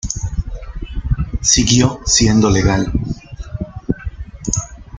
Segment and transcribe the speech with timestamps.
[1.43, 2.91] Siguió siendo legal.